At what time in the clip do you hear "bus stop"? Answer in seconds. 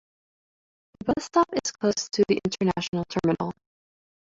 1.13-1.45